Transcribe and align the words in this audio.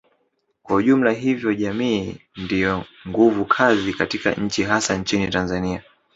kwa 0.63 0.75
ujumla 0.75 1.11
hivyo 1.11 1.53
jamii 1.53 2.15
ndiyo 2.37 2.85
nguvu 3.07 3.45
kazi 3.45 3.93
katika 3.93 4.31
nchi 4.33 4.63
hasa 4.63 4.97
nchini 4.97 5.27
Tanzania 5.27 5.83